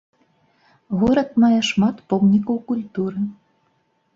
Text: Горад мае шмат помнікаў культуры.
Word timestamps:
Горад 1.03 1.29
мае 1.45 1.59
шмат 1.69 1.95
помнікаў 2.15 2.55
культуры. 2.73 3.21